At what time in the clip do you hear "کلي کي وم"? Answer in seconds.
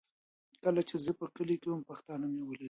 1.35-1.81